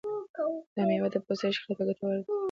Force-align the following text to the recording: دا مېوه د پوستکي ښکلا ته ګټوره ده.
دا 0.75 0.81
مېوه 0.87 1.09
د 1.11 1.15
پوستکي 1.25 1.55
ښکلا 1.59 1.73
ته 1.77 1.83
ګټوره 1.89 2.17
ده. 2.25 2.29